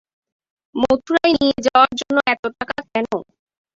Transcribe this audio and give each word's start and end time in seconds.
মথুরায় 0.75 1.33
নিয়ে 1.35 1.57
যাওয়ার 1.65 1.91
জন্য 1.99 2.17
এত 2.33 2.43
টাকা 2.57 2.77
কেন? 2.89 3.07